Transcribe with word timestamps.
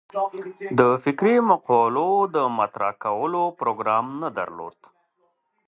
د 0.79 0.81
فکري 1.03 1.35
مقولو 1.49 2.09
د 2.35 2.37
مطرح 2.57 2.91
کولو 3.03 3.43
پروګرام 3.59 4.05
نه 4.21 4.29
درلود. 4.37 4.77